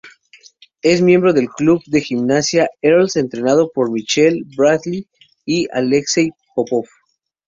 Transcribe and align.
Es 0.81 0.99
miembro 1.03 1.31
del 1.31 1.47
club 1.47 1.83
de 1.85 2.01
gimnasia 2.01 2.69
"Earls", 2.81 3.17
entrenado 3.17 3.69
por 3.71 3.91
Michelle 3.91 4.41
Bradley 4.57 5.07
y 5.45 5.67
Alexei 5.71 6.31
Popov. 6.55 6.87